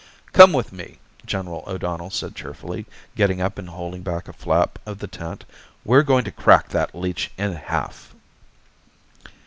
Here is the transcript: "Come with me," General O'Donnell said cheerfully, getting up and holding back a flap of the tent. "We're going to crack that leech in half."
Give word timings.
"Come 0.33 0.51
with 0.51 0.73
me," 0.73 0.97
General 1.27 1.63
O'Donnell 1.67 2.09
said 2.09 2.33
cheerfully, 2.35 2.87
getting 3.15 3.39
up 3.39 3.59
and 3.59 3.69
holding 3.69 4.01
back 4.01 4.27
a 4.27 4.33
flap 4.33 4.79
of 4.83 4.97
the 4.97 5.05
tent. 5.05 5.45
"We're 5.85 6.01
going 6.01 6.23
to 6.23 6.31
crack 6.31 6.69
that 6.69 6.95
leech 6.95 7.29
in 7.37 7.53
half." 7.53 8.15